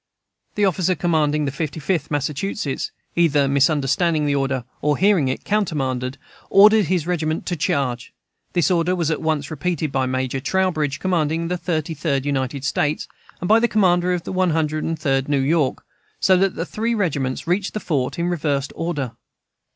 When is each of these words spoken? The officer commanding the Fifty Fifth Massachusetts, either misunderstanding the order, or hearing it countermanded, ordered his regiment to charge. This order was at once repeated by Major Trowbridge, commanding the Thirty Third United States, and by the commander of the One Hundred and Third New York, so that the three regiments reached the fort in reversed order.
The 0.55 0.65
officer 0.65 0.95
commanding 0.95 1.45
the 1.45 1.51
Fifty 1.51 1.79
Fifth 1.79 2.09
Massachusetts, 2.09 2.91
either 3.15 3.47
misunderstanding 3.47 4.25
the 4.25 4.33
order, 4.33 4.63
or 4.81 4.97
hearing 4.97 5.27
it 5.27 5.43
countermanded, 5.43 6.17
ordered 6.49 6.85
his 6.85 7.05
regiment 7.05 7.45
to 7.45 7.55
charge. 7.55 8.11
This 8.53 8.71
order 8.71 8.95
was 8.95 9.11
at 9.11 9.21
once 9.21 9.51
repeated 9.51 9.91
by 9.91 10.07
Major 10.07 10.39
Trowbridge, 10.39 10.99
commanding 10.99 11.49
the 11.49 11.55
Thirty 11.57 11.93
Third 11.93 12.25
United 12.25 12.63
States, 12.65 13.07
and 13.41 13.47
by 13.47 13.59
the 13.59 13.67
commander 13.67 14.11
of 14.11 14.23
the 14.23 14.31
One 14.33 14.49
Hundred 14.49 14.83
and 14.83 14.97
Third 14.97 15.29
New 15.29 15.37
York, 15.39 15.85
so 16.19 16.35
that 16.35 16.55
the 16.55 16.65
three 16.65 16.95
regiments 16.95 17.45
reached 17.45 17.75
the 17.75 17.79
fort 17.79 18.17
in 18.17 18.27
reversed 18.27 18.73
order. 18.75 19.11